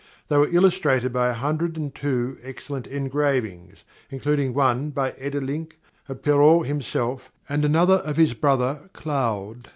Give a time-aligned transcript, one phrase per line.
[0.29, 5.77] They were illustrated by a hundred and two excellent engravings, including one, by Edelinck,
[6.09, 9.67] of Perrault himself and another of his brother Claude.